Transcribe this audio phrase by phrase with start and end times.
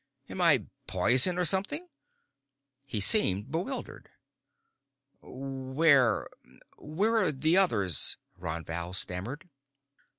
[0.29, 1.87] "Am I poison, or something?"
[2.87, 4.09] He seemed bewildered.
[5.21, 6.27] "Where
[6.79, 9.47] where are the others?" Ron Val stammered.